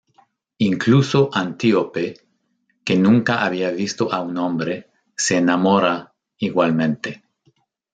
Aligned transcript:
Incluso 0.57 1.29
Antíope, 1.31 2.15
que 2.83 2.95
nunca 2.95 3.45
había 3.45 3.69
visto 3.69 4.11
a 4.11 4.21
un 4.23 4.35
hombre, 4.39 4.89
se 5.15 5.37
enamora 5.37 6.15
igualmente. 6.39 7.23